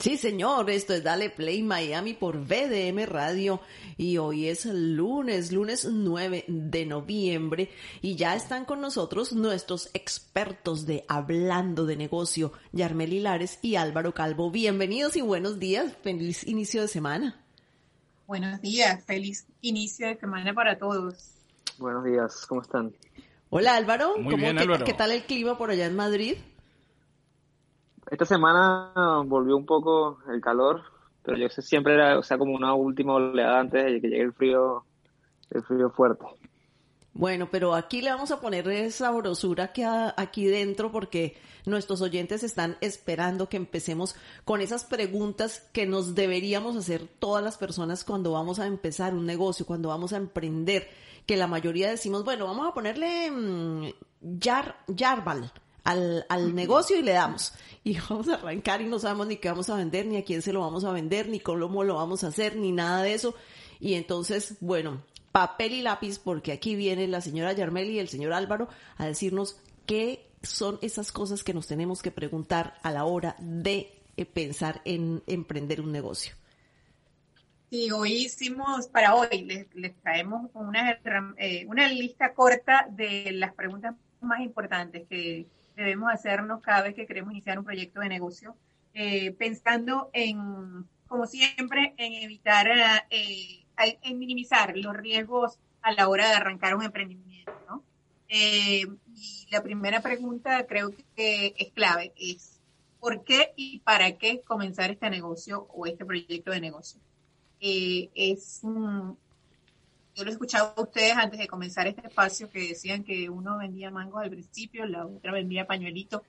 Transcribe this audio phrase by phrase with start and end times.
[0.00, 3.60] Sí, señor, esto es Dale Play Miami por VDM Radio
[3.96, 10.86] y hoy es lunes, lunes 9 de noviembre y ya están con nosotros nuestros expertos
[10.86, 14.52] de Hablando de Negocio, Yarmel Hilares y Álvaro Calvo.
[14.52, 17.44] Bienvenidos y buenos días, feliz inicio de semana.
[18.28, 21.32] Buenos días, feliz inicio de semana para todos.
[21.76, 22.94] Buenos días, ¿cómo están?
[23.50, 24.84] Hola Álvaro, Muy bien, qué, Álvaro.
[24.84, 26.36] ¿qué tal el clima por allá en Madrid?
[28.10, 30.82] Esta semana volvió un poco el calor,
[31.22, 34.22] pero yo sé siempre era, o sea, como una última oleada antes de que llegue
[34.22, 34.84] el frío,
[35.50, 36.24] el frío fuerte.
[37.12, 42.44] Bueno, pero aquí le vamos a poner esa sabrosura que aquí dentro porque nuestros oyentes
[42.44, 48.32] están esperando que empecemos con esas preguntas que nos deberíamos hacer todas las personas cuando
[48.32, 50.88] vamos a empezar un negocio, cuando vamos a emprender,
[51.26, 53.88] que la mayoría decimos, bueno, vamos a ponerle mm,
[54.38, 55.52] yar, Yarval
[55.88, 57.54] al, al negocio y le damos.
[57.82, 60.42] Y vamos a arrancar y no sabemos ni qué vamos a vender, ni a quién
[60.42, 63.34] se lo vamos a vender, ni cómo lo vamos a hacer, ni nada de eso.
[63.80, 68.34] Y entonces, bueno, papel y lápiz, porque aquí viene la señora Yarmel y el señor
[68.34, 73.34] Álvaro a decirnos qué son esas cosas que nos tenemos que preguntar a la hora
[73.38, 76.34] de eh, pensar en emprender un negocio.
[77.70, 80.98] Sí, hoy hicimos, para hoy, les, les traemos una,
[81.38, 85.46] eh, una lista corta de las preguntas más importantes que
[85.78, 88.56] debemos hacernos cada vez que queremos iniciar un proyecto de negocio,
[88.94, 92.66] eh, pensando en, como siempre, en evitar,
[93.10, 97.84] eh, eh, en minimizar los riesgos a la hora de arrancar un emprendimiento, ¿no?
[98.28, 102.60] Eh, y la primera pregunta creo que es clave, es
[102.98, 107.00] ¿por qué y para qué comenzar este negocio o este proyecto de negocio?
[107.60, 108.62] Eh, es
[110.18, 113.56] yo lo he escuchado a ustedes antes de comenzar este espacio que decían que uno
[113.58, 116.22] vendía mangos al principio, la otra vendía pañuelitos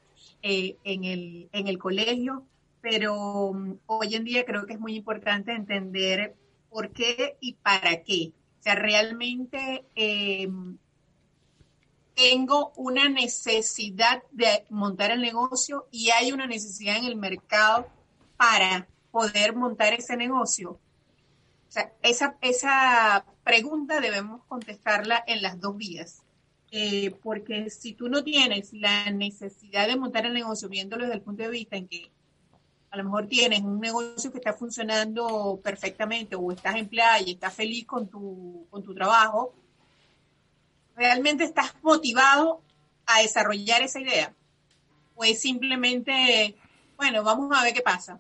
[0.44, 2.46] eh, en, el, en el colegio,
[2.82, 6.36] pero um, hoy en día creo que es muy importante entender
[6.70, 8.32] por qué y para qué.
[8.60, 10.48] O sea, realmente eh,
[12.14, 17.88] tengo una necesidad de montar el negocio y hay una necesidad en el mercado
[18.38, 20.80] para poder montar ese negocio.
[21.70, 26.22] O sea, esa, esa pregunta debemos contestarla en las dos vías.
[26.72, 31.22] Eh, porque si tú no tienes la necesidad de montar el negocio viéndolo desde el
[31.22, 32.12] punto de vista en que
[32.92, 37.56] a lo mejor tienes un negocio que está funcionando perfectamente o estás empleada y estás
[37.56, 39.54] feliz con tu, con tu trabajo,
[40.96, 42.62] ¿realmente estás motivado
[43.08, 44.34] a desarrollar esa idea?
[45.16, 46.56] ¿O es simplemente,
[46.98, 48.20] bueno, vamos a ver qué pasa?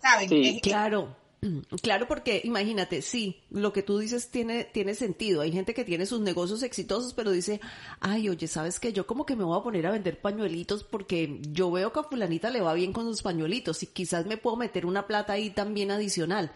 [0.00, 0.28] ¿Saben?
[0.28, 0.48] Sí.
[0.56, 1.16] Es- Claro,
[1.82, 5.40] claro, porque imagínate, sí, lo que tú dices tiene, tiene sentido.
[5.40, 7.60] Hay gente que tiene sus negocios exitosos, pero dice,
[8.00, 8.92] ay, oye, ¿sabes qué?
[8.92, 12.04] Yo como que me voy a poner a vender pañuelitos porque yo veo que a
[12.04, 15.50] fulanita le va bien con sus pañuelitos y quizás me puedo meter una plata ahí
[15.50, 16.52] también adicional.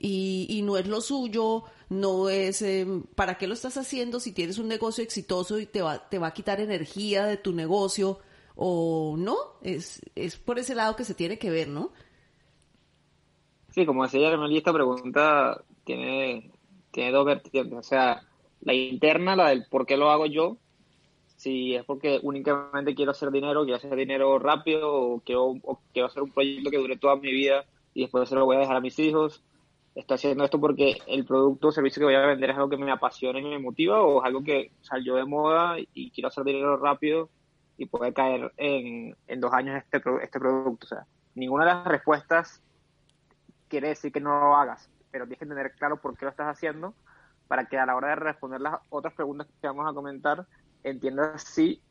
[0.00, 4.30] Y, y no es lo suyo, no es, eh, ¿para qué lo estás haciendo si
[4.30, 8.20] tienes un negocio exitoso y te va, te va a quitar energía de tu negocio?
[8.54, 11.92] O no, es, es por ese lado que se tiene que ver, ¿no?
[13.70, 16.50] Sí, como decía Yarmeli, esta pregunta tiene,
[16.90, 17.78] tiene dos vertientes.
[17.78, 18.22] O sea,
[18.60, 20.56] la interna, la del por qué lo hago yo,
[21.36, 25.54] si es porque únicamente quiero hacer dinero, quiero hacer dinero rápido, o quiero,
[25.92, 27.64] quiero hacer un proyecto que dure toda mi vida
[27.94, 29.44] y después se lo voy a dejar a mis hijos.
[29.94, 32.76] Estoy haciendo esto porque el producto o servicio que voy a vender es algo que
[32.76, 36.44] me apasiona y me motiva, o es algo que salió de moda y quiero hacer
[36.44, 37.28] dinero rápido
[37.76, 40.86] y puede caer en, en dos años este, este producto.
[40.86, 42.62] O sea, ninguna de las respuestas
[43.68, 46.48] quiere decir que no lo hagas, pero tienes que tener claro por qué lo estás
[46.48, 46.94] haciendo
[47.48, 50.46] para que a la hora de responder las otras preguntas que vamos a comentar,
[50.84, 51.82] entiendas si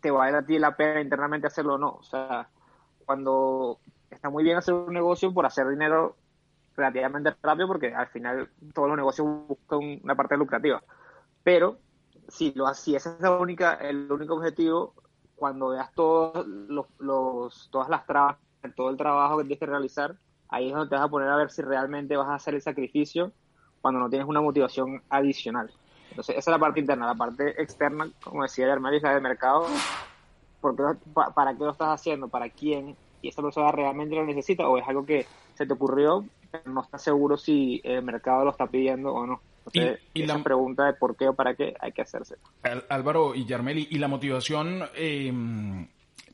[0.00, 1.90] te va a dar a ti la pena internamente hacerlo o no.
[1.90, 2.48] O sea,
[3.04, 3.78] cuando
[4.10, 6.16] está muy bien hacer un negocio por hacer dinero
[6.76, 10.82] relativamente rápido, porque al final todos los negocios buscan una parte lucrativa.
[11.42, 11.78] Pero
[12.28, 14.94] si lo si ese es la única, el único objetivo,
[15.36, 18.38] cuando veas todos los, los, todas las trabas,
[18.74, 20.16] todo el trabajo que tienes que realizar,
[20.48, 22.62] ahí es donde te vas a poner a ver si realmente vas a hacer el
[22.62, 23.32] sacrificio
[23.80, 25.70] cuando no tienes una motivación adicional.
[26.10, 27.06] Entonces, esa es la parte interna.
[27.06, 29.66] La parte externa, como decía Germán, es la del mercado,
[31.34, 32.28] ¿para qué lo estás haciendo?
[32.28, 32.96] ¿Para quién?
[33.22, 34.68] ¿Y esa persona realmente lo necesita?
[34.68, 38.50] ¿O es algo que se te ocurrió, pero no estás seguro si el mercado lo
[38.50, 39.40] está pidiendo o no?
[39.72, 42.36] y, esa la pregunta de por qué o para qué hay que hacerse.
[42.88, 45.32] Álvaro y Yarmeli, ¿y la motivación eh,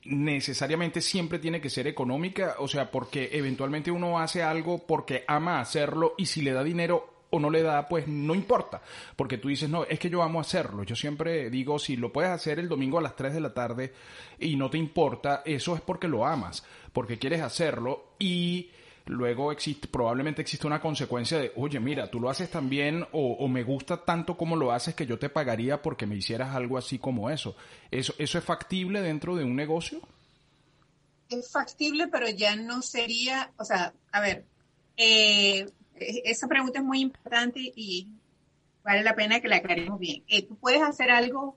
[0.05, 2.57] necesariamente siempre tiene que ser económica?
[2.59, 7.13] O sea, porque eventualmente uno hace algo porque ama hacerlo y si le da dinero
[7.31, 8.83] o no le da, pues no importa,
[9.17, 10.83] porque tú dices, no, es que yo amo hacerlo.
[10.83, 13.93] Yo siempre digo, si lo puedes hacer el domingo a las 3 de la tarde
[14.39, 16.63] y no te importa, eso es porque lo amas,
[16.93, 18.71] porque quieres hacerlo y
[19.07, 23.49] luego existe, probablemente existe una consecuencia de, oye, mira, tú lo haces tan bien o,
[23.49, 26.99] me gusta tanto como lo haces que yo te pagaría porque me hicieras algo así
[26.99, 27.57] como eso.
[27.91, 30.01] ¿Eso, eso es factible dentro de un negocio?
[31.29, 34.45] Es factible, pero ya no sería, o sea, a ver,
[34.97, 35.67] eh,
[35.97, 38.09] esa pregunta es muy importante y
[38.85, 40.23] vale la pena que la aclaremos bien.
[40.29, 41.57] Eh, tú puedes hacer algo,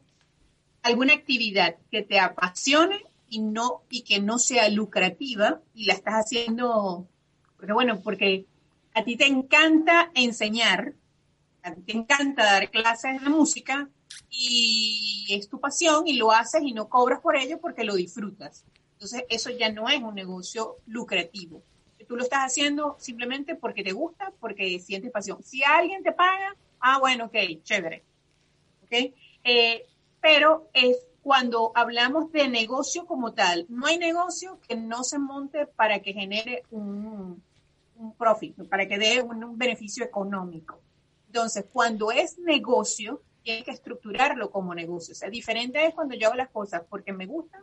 [0.82, 6.14] alguna actividad que te apasione y no y que no sea lucrativa y la estás
[6.16, 7.08] haciendo
[7.66, 8.46] porque bueno, porque
[8.94, 10.94] a ti te encanta enseñar,
[11.64, 13.90] a ti te encanta dar clases de música
[14.30, 18.64] y es tu pasión y lo haces y no cobras por ello porque lo disfrutas.
[18.94, 21.64] Entonces, eso ya no es un negocio lucrativo
[22.06, 25.44] tú lo estás haciendo simplemente porque te gusta, porque sientes pasión.
[25.44, 28.04] Si alguien te paga, ah, bueno, ok, chévere.
[28.84, 29.14] ¿Ok?
[29.44, 29.86] Eh,
[30.22, 35.66] pero es cuando hablamos de negocio como tal, no hay negocio que no se monte
[35.66, 37.42] para que genere un,
[37.98, 40.82] un profit, para que dé un, beneficio económico.
[41.28, 45.14] Entonces, cuando es negocio, hay que estructurarlo como negocio.
[45.14, 47.62] O sea, diferente es cuando yo hago las cosas porque me gustan,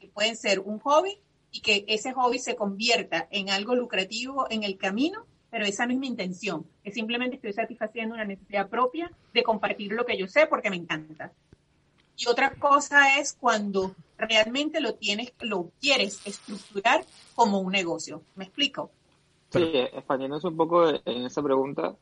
[0.00, 1.18] que pueden ser un hobby
[1.50, 5.92] y que ese hobby se convierta en algo lucrativo en el camino, pero esa no
[5.92, 6.66] es mi intención.
[6.84, 10.76] Es simplemente estoy satisfaciendo una necesidad propia de compartir lo que yo sé porque me
[10.76, 11.32] encanta.
[12.16, 17.04] Y otra cosa es cuando realmente lo tienes, lo quieres estructurar
[17.34, 18.22] como un negocio.
[18.34, 18.90] ¿Me explico?
[19.50, 21.94] Sí, expandiéndose un poco en esa pregunta,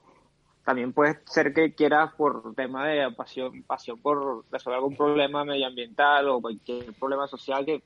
[0.65, 6.29] también puede ser que quieras por tema de pasión, pasión por resolver algún problema medioambiental
[6.29, 7.83] o cualquier problema social que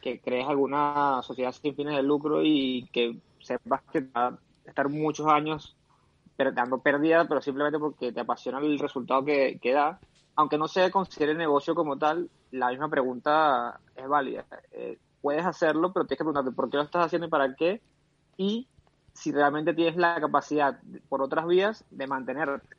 [0.00, 4.88] que crees alguna sociedad sin fines de lucro y que sepas que va a estar
[4.88, 5.76] muchos años
[6.54, 9.98] dando pérdida, pero simplemente porque te apasiona el resultado que, da.
[10.36, 14.46] Aunque no se considere negocio como tal, la misma pregunta es válida.
[14.70, 17.82] Eh, puedes hacerlo, pero tienes que preguntarte por qué lo estás haciendo y para qué,
[18.36, 18.68] y
[19.18, 20.78] si realmente tienes la capacidad
[21.08, 22.76] por otras vías de mantenerte,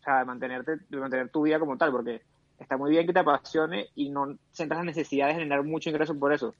[0.00, 2.22] o sea, de mantenerte, de mantener tu vida como tal, porque
[2.58, 6.18] está muy bien que te apasione y no sientas la necesidad de generar mucho ingreso
[6.18, 6.54] por eso.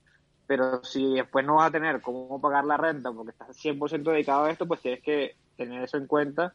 [0.46, 4.44] Pero si después no vas a tener cómo pagar la renta porque estás 100% dedicado
[4.44, 6.52] a esto, pues tienes que tener eso en cuenta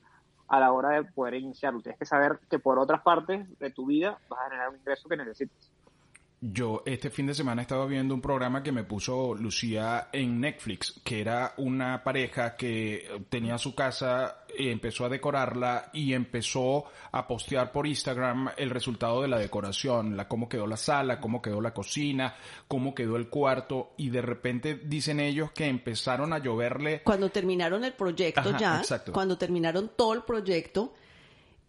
[0.47, 1.81] a la hora de poder iniciarlo.
[1.81, 5.09] Tienes que saber que por otras partes de tu vida vas a generar un ingreso
[5.09, 5.71] que necesites.
[6.47, 11.01] Yo este fin de semana estaba viendo un programa que me puso Lucía en Netflix,
[11.03, 17.71] que era una pareja que tenía su casa, empezó a decorarla y empezó a postear
[17.71, 21.74] por Instagram el resultado de la decoración, la cómo quedó la sala, cómo quedó la
[21.74, 22.36] cocina,
[22.68, 27.01] cómo quedó el cuarto y de repente dicen ellos que empezaron a lloverle.
[27.03, 30.94] Cuando terminaron el proyecto ya, cuando terminaron todo el proyecto,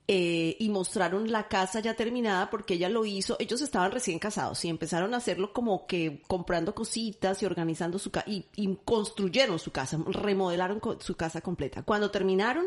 [0.08, 4.64] eh, y mostraron la casa ya terminada porque ella lo hizo, ellos estaban recién casados
[4.64, 8.44] y empezaron a hacerlo como que comprando cositas y organizando su casa y,
[8.84, 11.82] construyeron su casa, remodelaron su casa completa.
[11.82, 12.66] Cuando terminaron,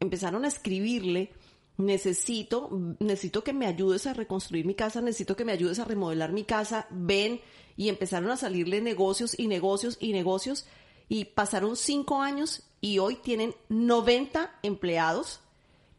[0.00, 1.32] empezaron a escribirle,
[1.76, 2.70] necesito,
[3.00, 6.44] necesito que me ayudes a reconstruir mi casa, necesito que me ayudes a remodelar mi
[6.44, 7.42] casa, ven,
[7.76, 10.66] y empezaron a salirle negocios y negocios y negocios
[11.08, 15.40] y pasaron cinco años y hoy tienen 90 empleados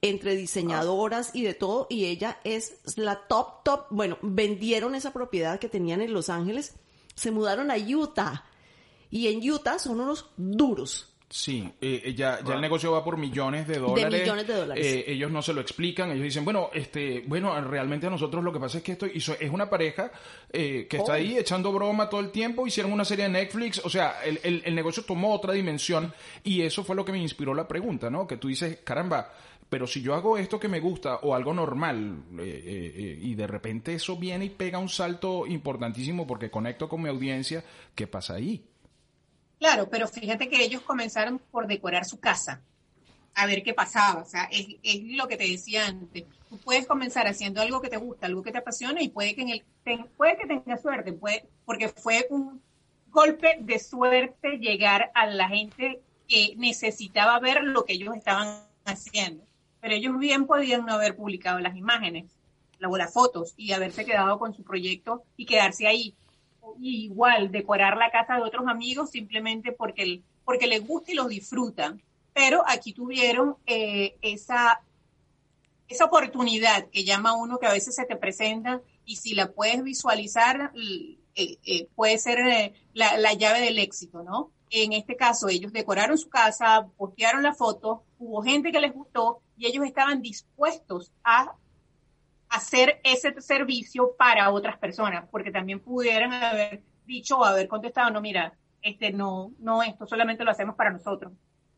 [0.01, 3.85] entre diseñadoras y de todo, y ella es la top, top.
[3.89, 6.75] Bueno, vendieron esa propiedad que tenían en Los Ángeles,
[7.15, 8.45] se mudaron a Utah,
[9.11, 11.05] y en Utah son unos duros.
[11.31, 14.11] Sí, eh, ya, ya el negocio va por millones de dólares.
[14.11, 14.83] De millones de dólares.
[14.83, 18.51] Eh, ellos no se lo explican, ellos dicen, bueno, este, bueno, realmente a nosotros lo
[18.51, 20.11] que pasa es que esto hizo, es una pareja
[20.51, 23.89] eh, que está ahí echando broma todo el tiempo, hicieron una serie de Netflix, o
[23.91, 26.11] sea, el, el, el negocio tomó otra dimensión
[26.43, 28.25] y eso fue lo que me inspiró la pregunta, ¿no?
[28.25, 29.31] Que tú dices, caramba,
[29.69, 33.35] pero si yo hago esto que me gusta o algo normal eh, eh, eh, y
[33.35, 38.07] de repente eso viene y pega un salto importantísimo porque conecto con mi audiencia, ¿qué
[38.07, 38.65] pasa ahí?
[39.59, 42.63] Claro, pero fíjate que ellos comenzaron por decorar su casa,
[43.35, 44.21] a ver qué pasaba.
[44.21, 46.25] O sea, es, lo que te decía antes.
[46.49, 49.41] Tú puedes comenzar haciendo algo que te gusta, algo que te apasiona y puede que,
[49.41, 49.63] en el,
[50.17, 52.61] puede que tengas suerte, puede, porque fue un
[53.09, 59.48] golpe de suerte llegar a la gente que necesitaba ver lo que ellos estaban haciendo.
[59.81, 62.37] Pero ellos bien podían no haber publicado las imágenes
[62.87, 66.15] o las fotos y haberse quedado con su proyecto y quedarse ahí.
[66.79, 72.01] igual decorar la casa de otros amigos simplemente porque, porque les gusta y los disfrutan.
[72.33, 74.81] Pero aquí tuvieron eh, esa,
[75.87, 79.83] esa oportunidad que llama uno que a veces se te presenta y si la puedes
[79.83, 80.71] visualizar,
[81.35, 84.51] eh, eh, puede ser la, la llave del éxito, ¿no?
[84.69, 89.41] En este caso, ellos decoraron su casa, postearon la foto, hubo gente que les gustó
[89.57, 91.53] y ellos estaban dispuestos a
[92.49, 98.21] hacer ese servicio para otras personas, porque también pudieran haber dicho o haber contestado, no,
[98.21, 101.33] mira, este no, no, esto solamente lo hacemos para nosotros.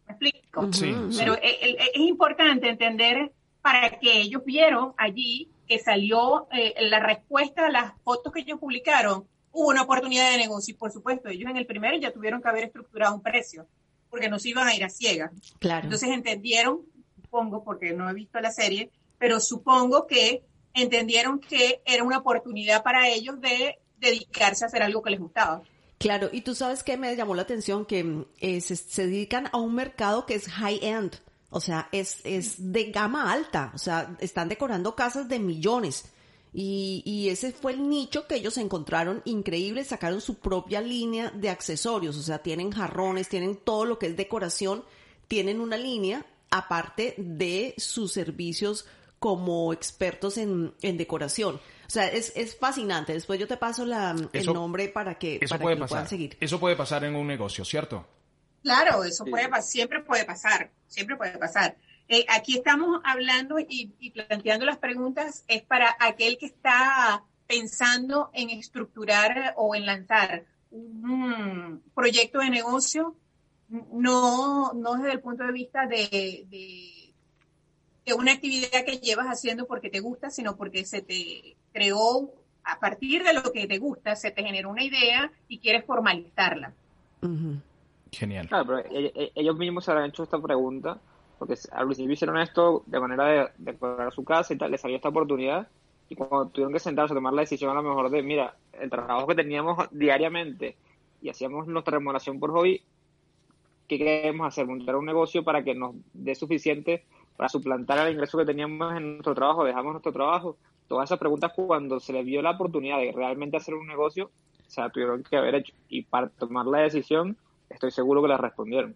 [0.08, 0.74] ¿Me explico?
[0.74, 3.32] Sí, Pero es, es, importante entender
[3.62, 8.60] para que ellos vieron allí que salió eh, la respuesta a las fotos que ellos
[8.60, 12.42] publicaron, hubo una oportunidad de negocio y por supuesto ellos en el primero ya tuvieron
[12.42, 13.68] que haber estructurado un precio,
[14.10, 15.32] porque no se iban a ir a ciegas.
[15.60, 15.86] Claro.
[15.86, 16.82] Entonces entendieron,
[17.22, 20.44] supongo, porque no he visto la serie, pero supongo que
[20.74, 25.62] entendieron que era una oportunidad para ellos de dedicarse a hacer algo que les gustaba.
[25.98, 29.58] Claro, y tú sabes que me llamó la atención que eh, se, se, dedican a
[29.58, 31.16] un mercado que es high-end,
[31.52, 36.06] o sea, es, es de gama alta, o sea, están decorando casas de millones.
[36.54, 41.50] Y, y ese fue el nicho que ellos encontraron increíble, sacaron su propia línea de
[41.50, 44.84] accesorios, o sea, tienen jarrones, tienen todo lo que es decoración,
[45.30, 48.86] tienen una línea aparte de sus servicios
[49.18, 51.56] como expertos en, en decoración.
[51.56, 53.14] O sea, es, es fascinante.
[53.14, 55.88] Después yo te paso la, Eso- el nombre para que, Eso para puede que lo
[55.88, 56.10] puedan pasar.
[56.10, 56.38] seguir.
[56.42, 58.06] Eso puede pasar en un negocio, ¿cierto?
[58.64, 61.78] Claro, eso puede pasar, siempre puede pasar, siempre puede pasar.
[62.14, 68.30] Eh, aquí estamos hablando y, y planteando las preguntas, es para aquel que está pensando
[68.34, 73.16] en estructurar o en lanzar un proyecto de negocio,
[73.70, 77.14] no, no desde el punto de vista de, de,
[78.06, 82.30] de una actividad que llevas haciendo porque te gusta, sino porque se te creó
[82.66, 86.74] a partir de lo que te gusta, se te generó una idea y quieres formalizarla.
[88.12, 88.50] Genial.
[88.50, 91.00] Claro, pero e- e- ellos mismos se habrán hecho esta pregunta,
[91.42, 94.96] porque al principio hicieron esto de manera de decorar su casa y tal, les salió
[94.96, 95.68] esta oportunidad,
[96.08, 98.92] y cuando tuvieron que sentarse a tomar la decisión a lo mejor de, mira, el
[98.92, 100.78] trabajo que teníamos diariamente
[101.20, 102.84] y hacíamos nuestra remuneración por hobby,
[103.88, 104.68] ¿qué queremos hacer?
[104.68, 107.06] Montar un negocio para que nos dé suficiente
[107.36, 110.58] para suplantar el ingreso que teníamos en nuestro trabajo, dejamos nuestro trabajo.
[110.88, 114.70] Todas esas preguntas cuando se les vio la oportunidad de realmente hacer un negocio, o
[114.70, 115.74] sea, tuvieron que haber hecho.
[115.90, 117.36] Y para tomar la decisión,
[117.68, 118.96] estoy seguro que la respondieron.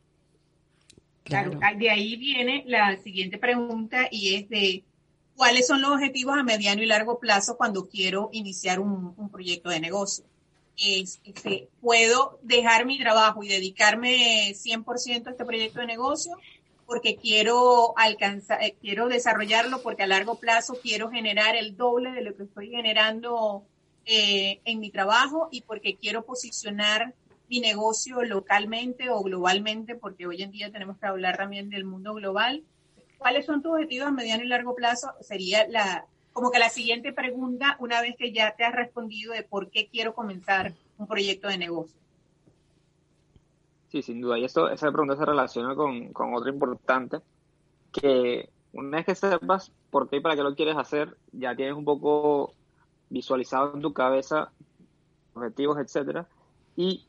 [1.26, 4.84] Claro, de ahí viene la siguiente pregunta y es de
[5.36, 9.70] cuáles son los objetivos a mediano y largo plazo cuando quiero iniciar un, un proyecto
[9.70, 10.24] de negocio.
[10.78, 16.38] Es, este, ¿Puedo dejar mi trabajo y dedicarme 100% a este proyecto de negocio?
[16.86, 22.22] Porque quiero alcanzar, eh, quiero desarrollarlo porque a largo plazo quiero generar el doble de
[22.22, 23.64] lo que estoy generando
[24.06, 27.16] eh, en mi trabajo y porque quiero posicionar
[27.50, 32.14] mi negocio localmente o globalmente, porque hoy en día tenemos que hablar también del mundo
[32.14, 32.64] global.
[33.18, 35.10] ¿Cuáles son tus objetivos a mediano y largo plazo?
[35.22, 39.44] Sería la, como que la siguiente pregunta, una vez que ya te has respondido de
[39.44, 41.98] por qué quiero comenzar un proyecto de negocio.
[43.90, 44.38] Sí, sin duda.
[44.38, 47.20] Y esto, esa pregunta se relaciona con, con otra importante,
[47.94, 51.76] que una vez que sepas por qué y para qué lo quieres hacer, ya tienes
[51.76, 52.54] un poco
[53.10, 54.52] visualizado en tu cabeza
[55.34, 56.28] objetivos, etcétera,
[56.76, 57.06] y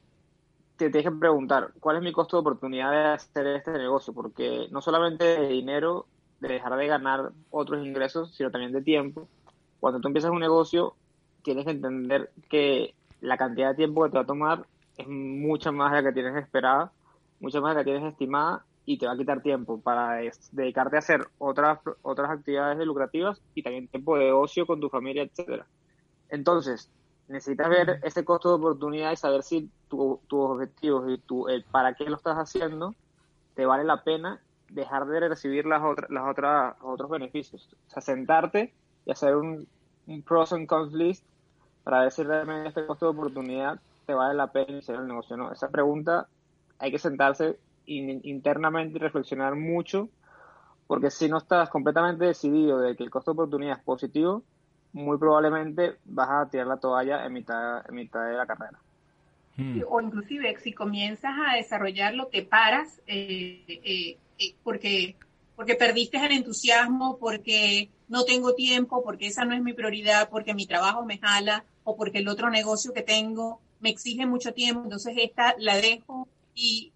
[0.76, 4.12] te tienes que preguntar, ¿cuál es mi costo de oportunidad de hacer este negocio?
[4.12, 6.06] Porque no solamente de dinero,
[6.40, 9.28] de dejar de ganar otros ingresos, sino también de tiempo.
[9.80, 10.94] Cuando tú empiezas un negocio,
[11.42, 14.66] tienes que entender que la cantidad de tiempo que te va a tomar
[14.98, 16.92] es mucha más de la que tienes esperada,
[17.40, 20.20] mucha más de la que tienes estimada y te va a quitar tiempo para
[20.52, 25.22] dedicarte a hacer otras otras actividades lucrativas y también tiempo de ocio con tu familia,
[25.22, 25.66] etcétera.
[26.28, 26.90] Entonces,
[27.28, 31.66] necesitas ver ese costo de oportunidad y saber si tu- tus objetivos y tu, el
[31.70, 32.96] para qué lo estás haciendo
[33.54, 37.68] te vale la pena dejar de recibir las otras las otras otros beneficios.
[37.88, 39.68] O sea, sentarte y hacer un,
[40.06, 41.26] un pros and cons list
[41.82, 45.36] para ver si realmente este costo de oportunidad te vale la pena iniciar el negocio
[45.36, 45.52] no.
[45.52, 46.30] Esa pregunta
[46.78, 50.10] hay que sentarse in- internamente y reflexionar mucho,
[50.86, 54.46] porque si no estás completamente decidido de que el costo de oportunidad es positivo,
[54.92, 58.85] muy probablemente vas a tirar la toalla en mitad, en mitad de la carrera.
[59.56, 59.82] Mm.
[59.88, 65.16] O inclusive si comienzas a desarrollarlo, te paras eh, eh, eh, porque,
[65.54, 70.54] porque perdiste el entusiasmo, porque no tengo tiempo, porque esa no es mi prioridad, porque
[70.54, 74.82] mi trabajo me jala o porque el otro negocio que tengo me exige mucho tiempo,
[74.84, 76.92] entonces esta la dejo y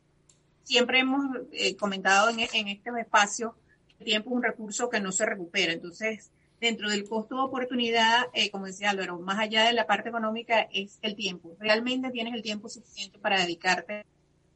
[0.64, 3.54] siempre hemos eh, comentado en, en este espacio
[3.88, 7.42] que el tiempo es un recurso que no se recupera, entonces dentro del costo de
[7.42, 11.56] oportunidad, eh, como decía Álvaro, más allá de la parte económica es el tiempo.
[11.58, 14.04] ¿Realmente tienes el tiempo suficiente para dedicarte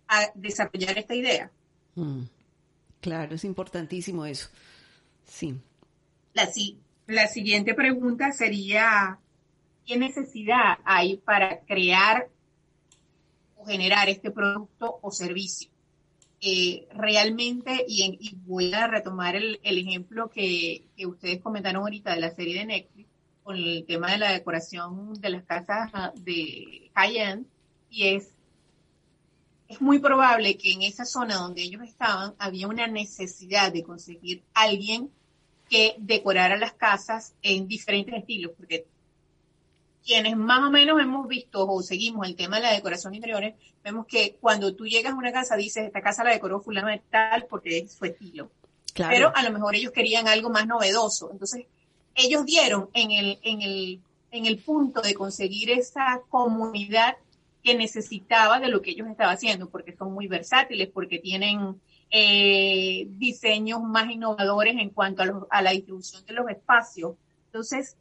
[0.08, 1.50] a desarrollar esta idea?
[1.94, 2.24] Mm.
[3.00, 4.48] Claro, es importantísimo eso.
[5.26, 5.58] Sí.
[6.32, 6.48] La,
[7.06, 9.18] la siguiente pregunta sería,
[9.86, 12.28] ¿qué necesidad hay para crear
[13.56, 15.73] o generar este producto o servicio?
[16.46, 22.58] Eh, realmente, y, voy a retomar el, ejemplo que, ustedes comentaron ahorita de la serie
[22.58, 23.08] de Netflix,
[23.42, 27.46] con el tema de la decoración de las casas ah, de high-end,
[27.88, 28.28] y es,
[29.68, 34.42] es muy probable que en esa zona donde ellos estaban había una necesidad de conseguir
[34.52, 35.10] alguien
[35.70, 38.86] que decorara las casas en diferentes estilos, porque
[40.04, 44.06] quienes más o menos hemos visto o seguimos el tema de la decoración interiores, vemos
[44.06, 47.46] que cuando tú llegas a una casa dices, esta casa la decoró fulano de tal
[47.48, 48.50] porque es su estilo.
[48.94, 51.30] Pero a lo mejor ellos querían algo más novedoso.
[51.32, 51.66] Entonces,
[52.14, 57.16] ellos dieron en el, en el, en el punto de conseguir esa comunidad
[57.62, 61.80] que necesitaba de lo que ellos estaban haciendo, porque son muy versátiles, porque tienen
[62.10, 67.16] eh, diseños más innovadores en cuanto a, a la distribución de los espacios.
[67.46, 67.96] Entonces,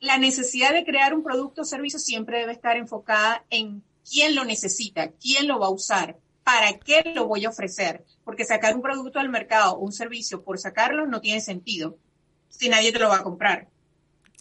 [0.00, 4.44] la necesidad de crear un producto o servicio siempre debe estar enfocada en quién lo
[4.44, 8.04] necesita, quién lo va a usar, para qué lo voy a ofrecer.
[8.24, 11.98] Porque sacar un producto al mercado o un servicio por sacarlo no tiene sentido
[12.48, 13.68] si nadie te lo va a comprar.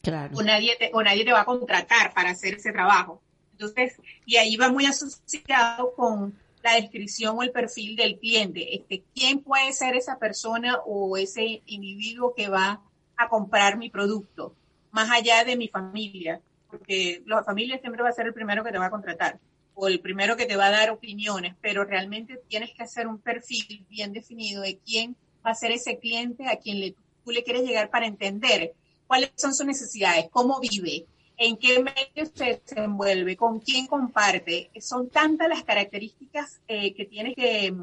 [0.02, 0.36] Claro.
[0.38, 3.22] O nadie te, o nadie te va a contratar para hacer ese trabajo.
[3.52, 8.76] Entonces, y ahí va muy asociado con la descripción o el perfil del cliente.
[8.76, 12.82] Este, ¿Quién puede ser esa persona o ese individuo que va
[13.18, 14.56] a comprar mi producto?
[14.92, 18.72] Más allá de mi familia, porque la familia siempre va a ser el primero que
[18.72, 19.40] te va a contratar
[19.80, 23.20] o el primero que te va a dar opiniones, pero realmente tienes que hacer un
[23.20, 25.16] perfil bien definido de quién
[25.46, 26.94] va a ser ese cliente a quien
[27.24, 28.74] tú le quieres llegar para entender
[29.08, 31.06] cuáles son sus necesidades, cómo vive,
[31.38, 34.70] en qué medio se desenvuelve, con quién comparte.
[34.82, 37.74] Son tantas las características eh, que tienes que,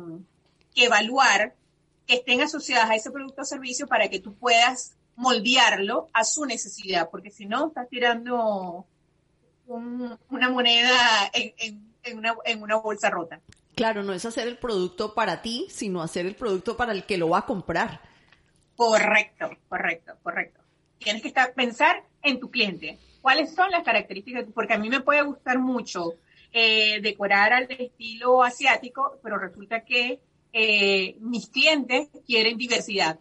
[0.75, 1.55] que evaluar
[2.07, 6.45] que estén asociadas a ese producto o servicio para que tú puedas moldearlo a su
[6.45, 8.87] necesidad, porque si no, estás tirando
[9.67, 11.83] una moneda en,
[12.61, 13.41] una, bolsa rota.
[13.75, 17.19] Claro, no es hacer el producto para ti, sino hacer el producto para el que
[17.19, 18.01] lo va a comprar.
[18.77, 20.61] Correcto, correcto, correcto.
[20.99, 22.99] Tienes que estar, pensar en tu cliente.
[23.21, 24.45] ¿Cuáles son las características?
[24.55, 26.15] Porque a mí me puede gustar mucho
[26.53, 30.21] eh, decorar al estilo asiático, pero resulta que
[30.53, 33.19] eh, mis clientes quieren diversidad,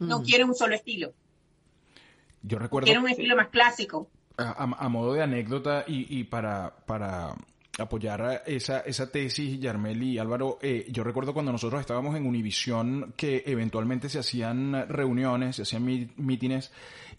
[0.00, 1.14] no quieren un solo estilo.
[2.46, 2.86] Yo recuerdo...
[2.86, 4.08] Tiene un estilo más clásico.
[4.36, 7.34] A, modo de anécdota y, para, para
[7.78, 13.14] apoyar esa, esa tesis, Yarmel y Álvaro, eh, yo recuerdo cuando nosotros estábamos en Univisión
[13.16, 15.84] que eventualmente se hacían reuniones, se hacían
[16.16, 16.72] mítines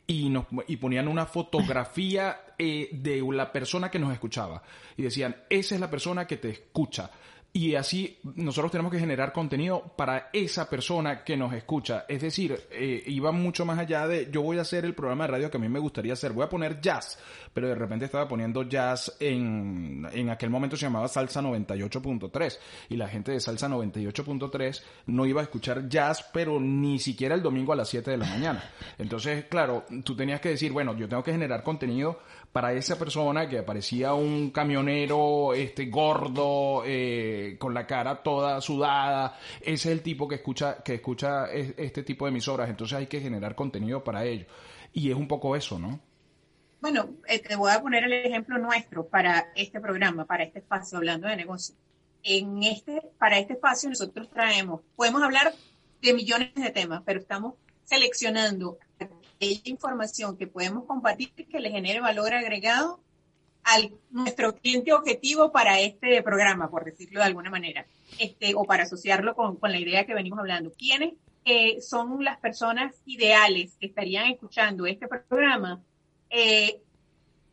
[0.07, 4.61] y, nos, y ponían una fotografía eh, de la persona que nos escuchaba
[4.97, 7.09] y decían, esa es la persona que te escucha.
[7.55, 12.03] Y así nosotros tenemos que generar contenido para esa persona que nos escucha.
[12.05, 15.31] Es decir, eh, iba mucho más allá de yo voy a hacer el programa de
[15.31, 16.33] radio que a mí me gustaría hacer.
[16.33, 17.17] Voy a poner jazz,
[17.53, 22.57] pero de repente estaba poniendo jazz en, en aquel momento se llamaba Salsa 98.3
[22.89, 27.41] y la gente de Salsa 98.3 no iba a escuchar jazz, pero ni siquiera el
[27.41, 28.69] domingo a las 7 de la mañana.
[28.97, 32.19] Entonces, claro, tú tenías que decir, bueno, yo tengo que generar contenido
[32.55, 39.37] para esa persona que parecía un camionero este gordo eh, con la cara toda sudada
[39.59, 42.69] ese es el tipo que escucha que escucha este tipo de emisoras.
[42.69, 44.45] Entonces hay que generar contenido para ello.
[44.93, 45.99] Y es un poco eso no
[46.79, 50.97] bueno eh, te voy a poner el ejemplo nuestro para este programa para este espacio
[50.97, 51.75] hablando de negocio.
[52.23, 55.53] En este para este espacio nosotros traemos podemos hablar
[56.01, 58.77] de millones de temas pero estamos seleccionando
[59.39, 62.99] información que podemos compartir que le genere valor agregado
[63.65, 63.77] a
[64.11, 67.85] nuestro cliente objetivo para este programa, por decirlo de alguna manera,
[68.19, 70.71] este, o para asociarlo con, la idea que venimos hablando.
[70.71, 71.13] ¿Quiénes
[71.45, 75.81] eh, son las personas ideales que estarían escuchando este programa?
[76.29, 76.79] Eh,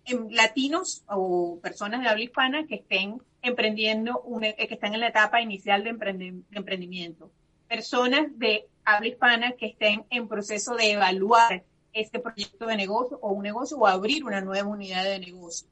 [0.05, 5.09] en latinos o personas de habla hispana que estén emprendiendo, eh, que están en la
[5.09, 5.91] etapa inicial de
[6.53, 7.31] emprendimiento.
[7.69, 13.33] Personas de habla hispana que estén en proceso de evaluar este proyecto de negocio o
[13.33, 15.69] un negocio o abrir una nueva unidad de negocio.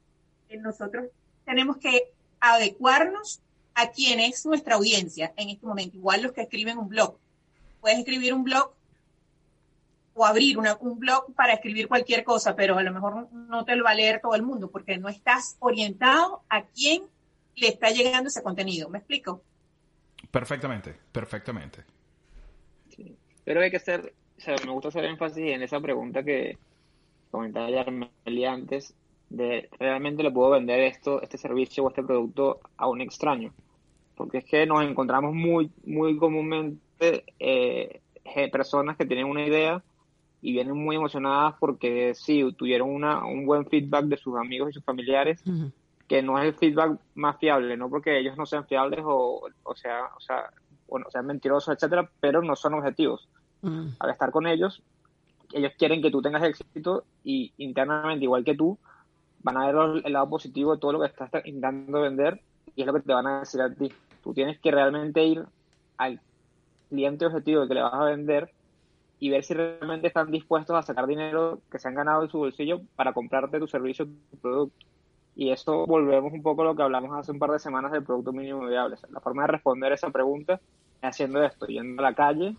[0.49, 1.05] Eh, nosotros
[1.45, 3.41] tenemos que adecuarnos
[3.73, 5.97] a quién es nuestra audiencia en este momento.
[5.97, 7.17] Igual los que escriben un blog.
[7.79, 8.71] Puedes escribir un blog
[10.13, 13.85] o abrir un blog para escribir cualquier cosa, pero a lo mejor no te lo
[13.85, 17.03] va a leer todo el mundo porque no estás orientado a quién
[17.55, 18.89] le está llegando ese contenido.
[18.89, 19.41] ¿Me explico?
[20.29, 21.83] Perfectamente, perfectamente.
[23.43, 24.13] Pero hay que ser
[24.65, 26.57] me gusta hacer énfasis en esa pregunta que
[27.29, 28.93] comentaba Yarmeli antes,
[29.29, 33.53] de realmente le puedo vender esto, este servicio o este producto a un extraño.
[34.15, 38.01] Porque es que nos encontramos muy, muy comúnmente eh,
[38.51, 39.81] personas que tienen una idea
[40.41, 44.73] y vienen muy emocionadas porque sí, tuvieron una, un buen feedback de sus amigos y
[44.73, 45.43] sus familiares,
[46.07, 49.75] que no es el feedback más fiable, no porque ellos no sean fiables o, o
[49.75, 50.49] sea, o sea,
[50.87, 53.29] bueno, sean mentirosos, etcétera, pero no son objetivos.
[53.63, 54.81] Al estar con ellos,
[55.53, 58.77] ellos quieren que tú tengas éxito y internamente, igual que tú,
[59.43, 62.41] van a ver el lado positivo de todo lo que estás intentando vender
[62.75, 63.91] y es lo que te van a decir a ti.
[64.23, 65.45] Tú tienes que realmente ir
[65.97, 66.19] al
[66.89, 68.51] cliente objetivo que le vas a vender
[69.19, 72.39] y ver si realmente están dispuestos a sacar dinero que se han ganado en su
[72.39, 74.85] bolsillo para comprarte tu servicio, tu producto.
[75.35, 78.03] Y eso volvemos un poco a lo que hablamos hace un par de semanas del
[78.03, 78.97] producto mínimo viable.
[79.09, 82.55] La forma de responder esa pregunta es haciendo esto, yendo a la calle,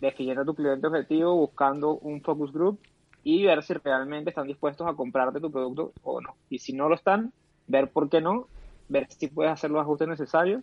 [0.00, 2.80] definiendo tu cliente objetivo, buscando un focus group
[3.22, 6.36] y ver si realmente están dispuestos a comprarte tu producto o no.
[6.48, 7.32] Y si no lo están,
[7.66, 8.48] ver por qué no,
[8.88, 10.62] ver si puedes hacer los ajustes necesarios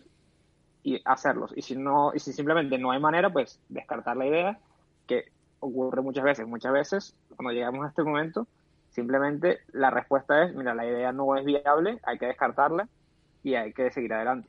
[0.82, 1.52] y hacerlos.
[1.56, 4.58] Y si no, y si simplemente no hay manera, pues descartar la idea,
[5.06, 5.26] que
[5.60, 6.46] ocurre muchas veces.
[6.46, 8.46] Muchas veces, cuando llegamos a este momento,
[8.90, 12.88] simplemente la respuesta es, mira, la idea no es viable, hay que descartarla
[13.42, 14.48] y hay que seguir adelante.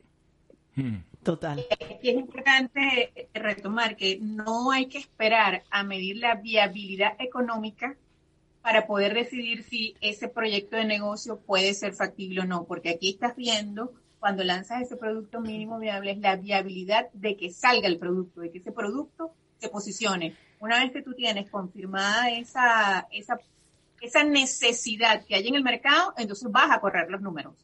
[0.74, 0.98] Hmm.
[1.22, 1.66] Total.
[2.02, 7.96] Es importante retomar que no hay que esperar a medir la viabilidad económica
[8.62, 13.10] para poder decidir si ese proyecto de negocio puede ser factible o no, porque aquí
[13.10, 17.98] estás viendo cuando lanzas ese producto mínimo viable es la viabilidad de que salga el
[17.98, 20.36] producto, de que ese producto se posicione.
[20.60, 23.38] Una vez que tú tienes confirmada esa, esa,
[24.00, 27.54] esa necesidad que hay en el mercado, entonces vas a correr los números.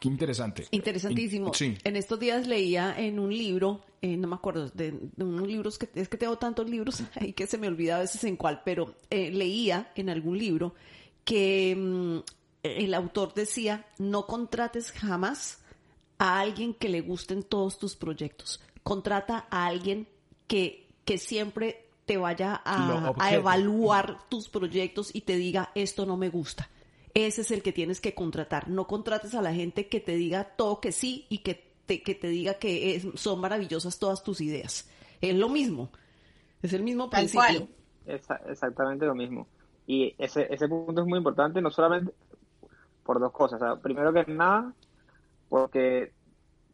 [0.00, 0.66] Qué interesante.
[0.70, 1.50] Interesantísimo.
[1.60, 5.88] En estos días leía en un libro, eh, no me acuerdo, de, unos libros que
[5.94, 8.94] es que tengo tantos libros y que se me olvida a veces en cuál, pero
[9.10, 10.74] eh, leía en algún libro
[11.24, 12.18] que mm,
[12.62, 15.58] el autor decía, no contrates jamás
[16.18, 18.60] a alguien que le gusten todos tus proyectos.
[18.84, 20.06] Contrata a alguien
[20.46, 26.16] que, que siempre te vaya a, a evaluar tus proyectos y te diga, esto no
[26.16, 26.70] me gusta
[27.26, 28.68] ese es el que tienes que contratar.
[28.68, 32.14] No contrates a la gente que te diga todo que sí y que te, que
[32.14, 34.88] te diga que son maravillosas todas tus ideas.
[35.20, 35.90] Es lo mismo.
[36.62, 37.68] Es el mismo principio.
[38.04, 39.46] exactamente lo mismo.
[39.86, 42.12] Y ese, ese punto es muy importante, no solamente
[43.04, 43.78] por dos cosas.
[43.80, 44.74] primero que nada,
[45.48, 46.12] porque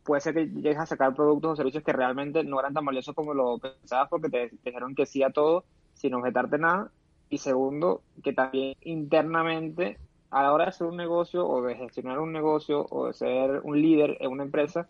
[0.02, 3.14] puede ser que llegues a sacar productos o servicios que realmente no eran tan valiosos
[3.14, 6.90] como lo pensabas porque te, te dijeron que sí a todo sin objetarte nada.
[7.30, 9.98] Y segundo, que también internamente
[10.34, 13.60] a la hora de hacer un negocio o de gestionar un negocio o de ser
[13.62, 14.88] un líder en una empresa,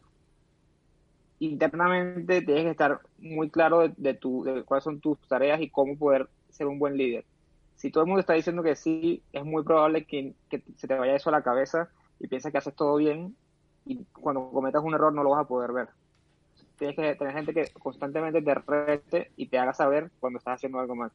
[1.38, 5.98] internamente tienes que estar muy claro de, tu, de cuáles son tus tareas y cómo
[5.98, 7.26] poder ser un buen líder.
[7.76, 10.32] Si todo el mundo está diciendo que sí, es muy probable que,
[10.76, 13.36] se te vaya eso a la cabeza y piensas que haces todo bien
[13.84, 15.88] y cuando cometas un error no lo vas a poder ver.
[16.78, 20.78] Tienes que tener gente que constantemente te rete y te haga saber cuando estás haciendo
[20.78, 21.12] algo mal.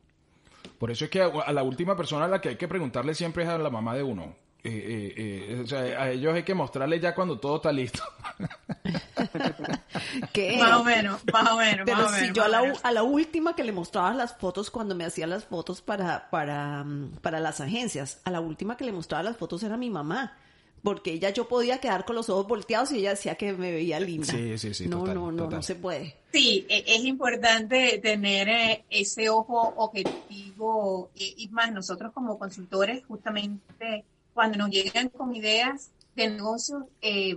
[0.77, 3.43] Por eso es que a, la última persona a la que hay que preguntarle siempre
[3.43, 4.35] es a la mamá de uno.
[4.61, 5.13] Eh, eh,
[5.53, 8.03] eh, o sea, a ellos hay que mostrarle ya cuando todo está listo.
[10.33, 10.57] ¿Qué?
[10.57, 11.85] Más o menos, más o menos.
[11.85, 15.05] Pero si yo a la, a la, última que le mostraba las fotos cuando me
[15.05, 19.23] hacía las fotos para, para, mm, para las agencias, a la última que le mostraba
[19.23, 20.37] las fotos era mi mamá
[20.83, 23.99] porque ella yo podía quedar con los ojos volteados y ella decía que me veía
[23.99, 24.33] linda.
[24.33, 24.87] Sí, sí, sí.
[24.87, 26.15] No, no, no, no se puede.
[26.31, 34.05] Sí, e, es importante tener eh, ese ojo objetivo y más nosotros como consultores justamente
[34.33, 37.35] cuando nos llegan con ideas de negocios, eh,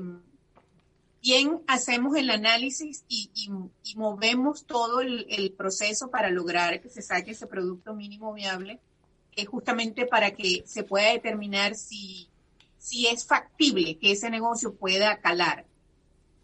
[1.20, 3.28] bien hacemos el análisis y,
[3.96, 8.80] movemos todo el, el, proceso para lograr que se saque ese producto mínimo viable,
[9.34, 12.28] es justamente para que se pueda determinar si
[12.82, 15.66] si es factible que ese negocio pueda calar.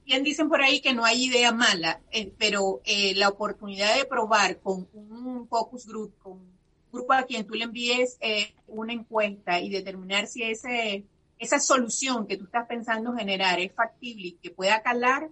[0.04, 4.04] Bien dicen por ahí que no hay idea mala, eh, pero eh, la oportunidad de
[4.04, 6.58] probar con un focus group, con un
[6.92, 11.04] grupo a quien tú le envíes eh, una encuesta y determinar si ese,
[11.40, 15.28] esa solución que tú estás pensando generar es factible y que pueda calar,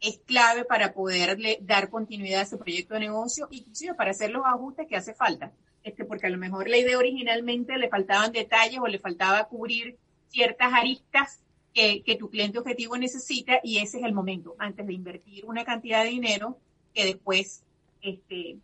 [0.00, 4.46] es clave para poderle dar continuidad a ese proyecto de negocio, inclusive para hacer los
[4.46, 5.52] ajustes que hace falta.
[5.82, 9.98] Este, porque a lo mejor la idea originalmente le faltaban detalles o le faltaba cubrir
[10.36, 11.40] ciertas aristas
[11.72, 16.04] que, tu cliente objetivo necesita y ese es el momento, antes de invertir una cantidad
[16.04, 16.58] de dinero
[16.92, 17.62] que después,
[18.02, 18.58] este,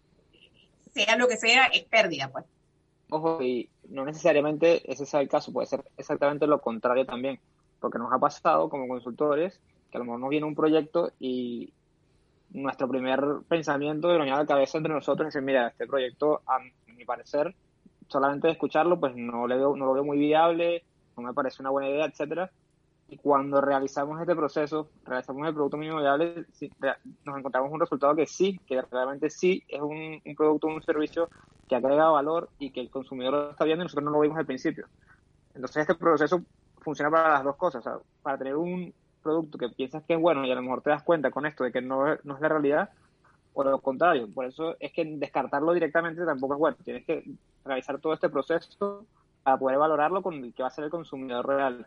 [0.93, 2.45] sea lo que sea, es pérdida, pues.
[3.09, 7.41] Ojo, y no necesariamente ese sea el caso, puede ser exactamente lo contrario también,
[7.81, 9.59] porque nos ha pasado como consultores
[9.91, 11.73] que a lo mejor nos viene un proyecto y
[12.51, 16.59] nuestro primer pensamiento de la cabeza entre nosotros es mira, este proyecto, a
[16.95, 17.55] mi parecer,
[18.09, 20.85] solamente de escucharlo, pues no, le veo, no lo veo muy viable,
[21.23, 22.51] me parece una buena idea, etcétera.
[23.09, 26.47] Y cuando realizamos este proceso, realizamos el producto mínimo viable,
[27.25, 31.29] nos encontramos un resultado que sí, que realmente sí es un, un producto, un servicio
[31.69, 34.39] que agrega valor y que el consumidor lo está viendo y nosotros no lo vimos
[34.39, 34.87] al principio.
[35.55, 36.43] Entonces este proceso
[36.81, 37.85] funciona para las dos cosas,
[38.23, 41.03] para tener un producto que piensas que es bueno y a lo mejor te das
[41.03, 42.91] cuenta con esto de que no, no es la realidad,
[43.55, 44.29] o lo contrario.
[44.33, 46.77] Por eso es que descartarlo directamente tampoco es bueno.
[46.85, 47.25] Tienes que
[47.65, 49.07] realizar todo este proceso
[49.43, 51.87] para poder valorarlo con el que va a ser el consumidor real.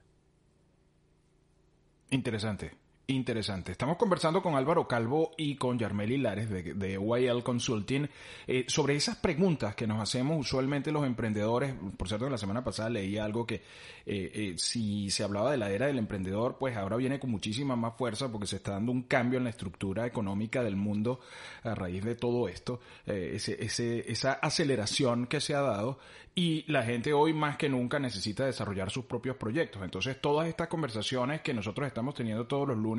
[2.09, 2.75] Interesante.
[3.07, 3.71] Interesante.
[3.71, 8.09] Estamos conversando con Álvaro Calvo y con Yarmeli Lares de, de YL Consulting
[8.47, 11.75] eh, sobre esas preguntas que nos hacemos usualmente los emprendedores.
[11.97, 13.61] Por cierto, la semana pasada leí algo que eh,
[14.07, 17.95] eh, si se hablaba de la era del emprendedor, pues ahora viene con muchísima más
[17.95, 21.19] fuerza porque se está dando un cambio en la estructura económica del mundo
[21.61, 25.99] a raíz de todo esto, ese, ese, esa aceleración que se ha dado
[26.37, 29.81] y la gente hoy más que nunca necesita desarrollar sus propios proyectos.
[29.81, 32.94] Entonces, todas estas conversaciones que nosotros estamos teniendo todos los lunes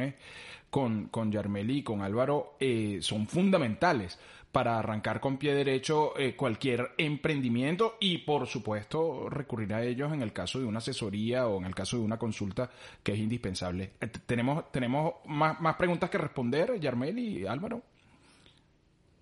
[0.71, 4.19] con, con Yarmeli y con Álvaro eh, son fundamentales
[4.53, 10.23] para arrancar con pie derecho eh, cualquier emprendimiento y, por supuesto, recurrir a ellos en
[10.23, 12.71] el caso de una asesoría o en el caso de una consulta
[13.03, 13.93] que es indispensable.
[14.01, 17.83] Eh, tenemos, tenemos más, más preguntas que responder, Yarmeli y Álvaro.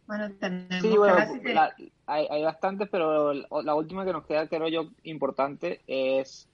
[0.07, 1.17] Bueno, tenemos sí, bueno,
[2.07, 6.47] hay, hay bastantes, pero la última que nos queda, creo yo, importante es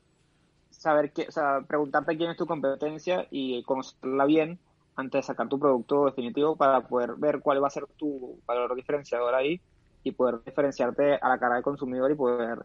[0.81, 4.59] saber que, o sea, preguntarte quién es tu competencia y conocerla bien
[4.97, 8.75] antes de sacar tu producto definitivo para poder ver cuál va a ser tu valor
[8.75, 9.61] diferenciador ahí
[10.05, 12.65] y poder diferenciarte a la cara del consumidor y poder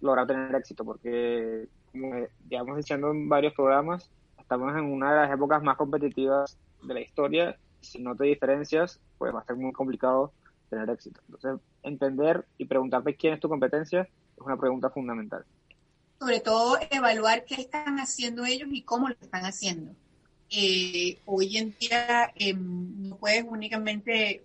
[0.00, 5.32] lograr tener éxito, porque como hemos diciendo en varios programas, estamos en una de las
[5.32, 7.56] épocas más competitivas de la historia.
[7.80, 10.32] Si no te diferencias, pues va a ser muy complicado
[10.68, 11.20] tener éxito.
[11.28, 15.44] Entonces, entender y preguntarte quién es tu competencia es una pregunta fundamental.
[16.22, 19.92] Sobre todo, evaluar qué están haciendo ellos y cómo lo están haciendo.
[20.50, 24.44] Eh, hoy en día em, no puedes únicamente,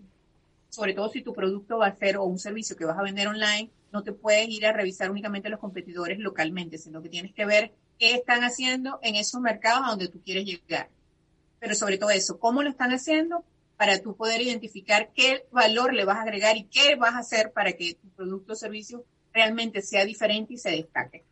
[0.70, 3.28] sobre todo si tu producto va a ser o un servicio que vas a vender
[3.28, 7.46] online, no te puedes ir a revisar únicamente los competidores localmente, sino que tienes que
[7.46, 10.90] ver qué están haciendo en esos mercados a donde tú quieres llegar.
[11.60, 13.46] Pero sobre todo eso, cómo lo están haciendo
[13.78, 17.52] para tú poder identificar qué valor le vas a agregar y qué vas a hacer
[17.52, 21.27] para que tu producto o servicio realmente sea diferente y se destaque.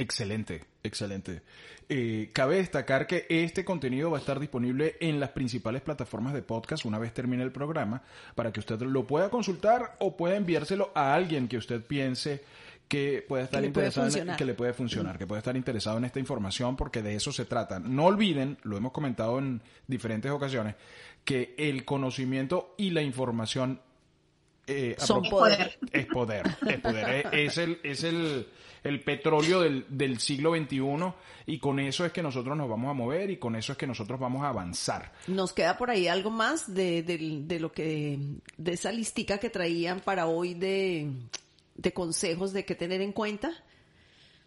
[0.00, 1.42] Excelente, excelente.
[1.88, 6.42] Eh, cabe destacar que este contenido va a estar disponible en las principales plataformas de
[6.42, 8.02] podcast una vez termine el programa
[8.34, 12.42] para que usted lo pueda consultar o pueda enviárselo a alguien que usted piense
[12.88, 16.18] que puede estar interesado en, que le puede funcionar, que puede estar interesado en esta
[16.18, 17.78] información porque de eso se trata.
[17.78, 20.76] No olviden, lo hemos comentado en diferentes ocasiones,
[21.24, 23.80] que el conocimiento y la información
[24.70, 25.78] eh, son poder.
[25.92, 28.46] Es poder, es poder, es, el, es el,
[28.84, 31.12] el petróleo del, del, siglo XXI
[31.46, 33.86] y con eso es que nosotros nos vamos a mover y con eso es que
[33.86, 35.12] nosotros vamos a avanzar.
[35.26, 38.18] Nos queda por ahí algo más de, de, de lo que,
[38.56, 41.10] de esa listica que traían para hoy de
[41.80, 43.52] de consejos de qué tener en cuenta?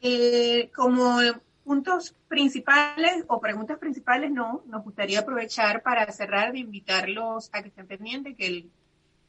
[0.01, 1.19] Eh, como
[1.63, 4.63] puntos principales o preguntas principales, no.
[4.67, 8.71] Nos gustaría aprovechar para cerrar de invitarlos a que estén pendientes que el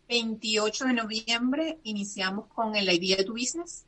[0.08, 3.84] 28 de noviembre iniciamos con el Idea de tu Business,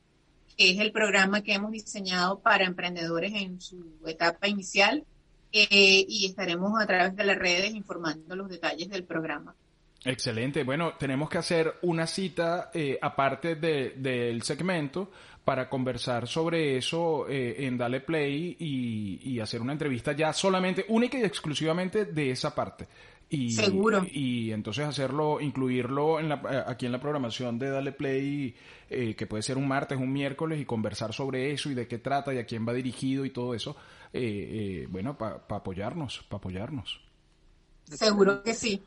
[0.57, 5.05] que es el programa que hemos diseñado para emprendedores en su etapa inicial
[5.53, 9.55] eh, y estaremos a través de las redes informando los detalles del programa.
[10.05, 10.63] Excelente.
[10.63, 15.11] Bueno, tenemos que hacer una cita eh, aparte del segmento
[15.45, 21.19] para conversar sobre eso eh, en Dale Play y, hacer una entrevista ya solamente, única
[21.19, 22.89] y exclusivamente de esa parte.
[23.29, 24.07] Y, Seguro.
[24.11, 28.55] Y, entonces hacerlo, incluirlo en la, eh, aquí en la programación de Dale Play,
[28.89, 32.33] que puede ser un martes, un miércoles, y conversar sobre eso y de qué trata
[32.33, 33.77] y a quién va dirigido y todo eso.
[34.91, 37.01] bueno, para apoyarnos, para apoyarnos.
[37.91, 38.83] Seguro que sí.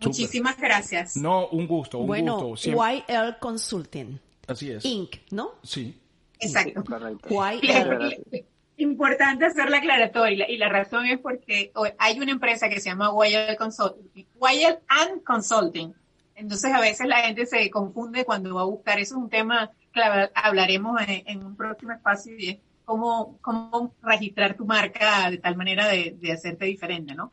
[0.00, 1.16] Muchísimas gracias.
[1.16, 2.70] No, un gusto, un bueno, gusto.
[2.70, 4.20] YL Consulting.
[4.46, 4.84] Así es.
[4.84, 5.52] Inc., ¿no?
[5.62, 5.98] Sí.
[6.40, 6.84] Exacto.
[7.28, 8.44] YL.
[8.78, 13.10] Importante hacer la aclaratoria y la razón es porque hay una empresa que se llama
[13.10, 15.92] YL Consulting, YL and Consulting.
[16.36, 19.00] Entonces a veces la gente se confunde cuando va a buscar.
[19.00, 20.00] Eso es un tema que
[20.32, 25.88] hablaremos en, un próximo espacio y es cómo, cómo registrar tu marca de tal manera
[25.88, 27.32] de, hacerte diferente, ¿no?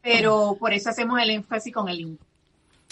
[0.00, 2.20] pero por eso hacemos el énfasis con el link.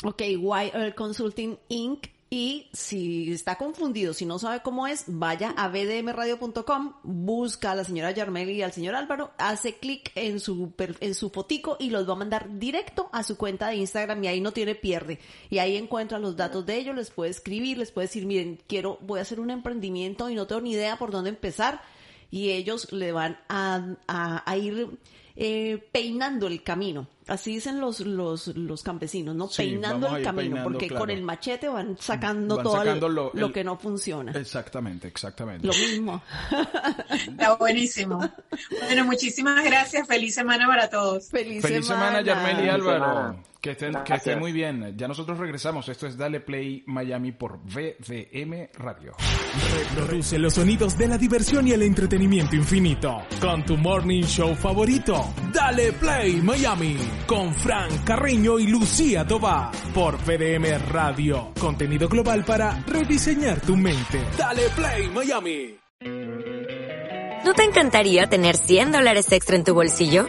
[0.04, 2.09] Ok, YL Consulting Inc.
[2.28, 7.84] Y si está confundido, si no sabe cómo es, vaya a bdmradio.com, busca a la
[7.84, 12.08] señora Yarmeli y al señor Álvaro, hace clic en su, en su fotico y los
[12.08, 15.20] va a mandar directo a su cuenta de Instagram y ahí no tiene pierde.
[15.50, 18.98] Y ahí encuentra los datos de ellos, les puede escribir, les puede decir, miren, quiero,
[19.02, 21.80] voy a hacer un emprendimiento y no tengo ni idea por dónde empezar.
[22.32, 24.98] Y ellos le van a, a ir
[25.36, 27.06] eh, peinando el camino.
[27.26, 29.48] Así dicen los, los, los campesinos, ¿no?
[29.48, 32.84] peinando el camino, porque con el machete van sacando todo
[33.32, 34.32] lo, que no funciona.
[34.32, 35.66] Exactamente, exactamente.
[35.66, 36.22] Lo mismo.
[37.10, 38.20] Está buenísimo.
[38.80, 40.06] Bueno, muchísimas gracias.
[40.06, 41.28] Feliz semana para todos.
[41.28, 43.36] Feliz, semana, Yarmel y Álvaro.
[43.66, 44.94] Que estén, que estén muy bien.
[44.96, 45.88] Ya nosotros regresamos.
[45.88, 49.16] Esto es Dale Play Miami por VDM Radio.
[49.74, 53.22] Reproduce los sonidos de la diversión y el entretenimiento infinito.
[53.40, 55.35] Con tu morning show favorito.
[55.52, 56.96] Dale Play Miami.
[57.26, 59.72] Con Frank Carreño y Lucía Toba.
[59.92, 61.52] Por VDM Radio.
[61.59, 64.20] Contenido global para rediseñar tu mente.
[64.38, 65.76] Dale Play Miami.
[67.44, 70.29] ¿No te encantaría tener 100 dólares extra en tu bolsillo?